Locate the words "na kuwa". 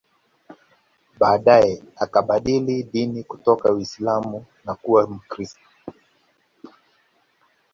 4.65-5.07